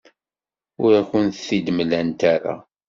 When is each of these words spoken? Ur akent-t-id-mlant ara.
Ur 0.83 0.91
akent-t-id-mlant 1.01 2.21
ara. 2.33 2.55